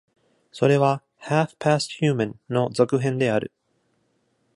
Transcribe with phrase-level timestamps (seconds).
[0.51, 3.51] それは Half Past Human の続編である。